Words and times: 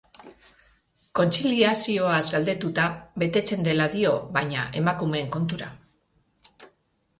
Kontziliazioaz 1.19 2.23
galdetuta, 2.37 2.87
betetzen 3.25 3.69
dela 3.69 3.89
dio 3.99 4.17
baina, 4.41 4.67
emakumeen 4.83 5.33
kontura. 5.39 5.71